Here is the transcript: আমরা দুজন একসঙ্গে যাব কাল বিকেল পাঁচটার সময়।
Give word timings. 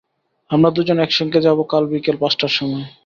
আমরা 0.49 0.69
দুজন 0.71 0.97
একসঙ্গে 0.99 1.39
যাব 1.41 1.57
কাল 1.71 1.83
বিকেল 1.91 2.15
পাঁচটার 2.21 2.51
সময়। 2.57 2.85